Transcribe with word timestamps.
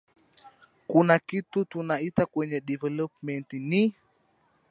kuna 0.87 1.19
kitu 1.19 1.65
tunaita 1.65 2.25
kwenye 2.25 2.61
development 2.61 3.53
ni 3.53 3.93